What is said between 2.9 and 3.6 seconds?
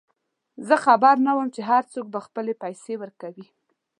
ورکوي.